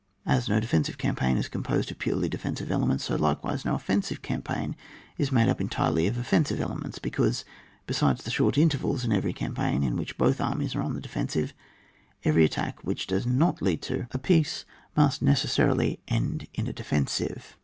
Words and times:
As 0.25 0.49
no 0.49 0.59
defensive 0.59 0.97
campaign 0.97 1.37
is 1.37 1.47
composed 1.47 1.91
of 1.91 1.99
purely 1.99 2.27
defensive 2.27 2.71
elements, 2.71 3.03
so 3.03 3.15
likewise 3.15 3.63
no 3.63 3.75
offensive 3.75 4.23
campaign 4.23 4.75
is 5.19 5.31
made 5.31 5.47
up 5.47 5.61
entirely 5.61 6.07
of 6.07 6.17
offensive 6.17 6.59
elements; 6.59 6.97
because, 6.97 7.45
besides 7.85 8.23
the 8.23 8.31
short 8.31 8.57
intervals 8.57 9.05
in 9.05 9.11
every 9.11 9.31
campaign, 9.31 9.83
in 9.83 9.95
which 9.97 10.17
both 10.17 10.41
armies 10.41 10.73
are 10.73 10.81
on 10.81 10.95
the 10.95 11.01
defensive, 11.01 11.53
every 12.25 12.43
attack 12.43 12.83
which 12.83 13.05
does 13.05 13.27
not 13.27 13.61
lead 13.61 13.83
to 13.83 13.93
a 13.93 13.95
40 13.95 13.95
ON 13.95 13.99
WAR. 13.99 14.07
[book 14.07 14.11
vn. 14.13 14.21
peace, 14.23 14.65
must 14.97 15.23
necesBarilj 15.23 15.99
end 16.07 16.47
in 16.55 16.65
a 16.65 16.73
de 16.73 16.83
fensive. 16.83 17.55